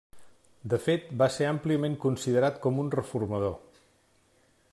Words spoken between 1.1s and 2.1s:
va ser àmpliament